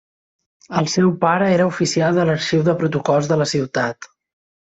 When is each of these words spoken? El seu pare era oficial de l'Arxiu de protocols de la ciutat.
El 0.79 0.87
seu 0.93 1.11
pare 1.25 1.49
era 1.57 1.67
oficial 1.73 2.17
de 2.19 2.25
l'Arxiu 2.29 2.65
de 2.69 2.75
protocols 2.81 3.31
de 3.33 3.37
la 3.43 3.49
ciutat. 3.55 4.09